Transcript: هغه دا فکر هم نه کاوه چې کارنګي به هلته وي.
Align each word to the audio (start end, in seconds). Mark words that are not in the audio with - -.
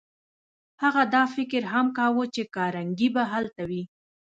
هغه 0.83 1.03
دا 1.13 1.23
فکر 1.35 1.61
هم 1.73 1.85
نه 1.89 1.95
کاوه 1.97 2.25
چې 2.35 2.43
کارنګي 2.55 3.09
به 3.15 3.23
هلته 3.33 3.61
وي. 3.69 3.83